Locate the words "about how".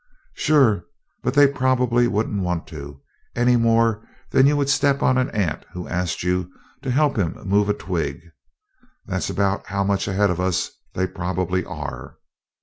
9.29-9.83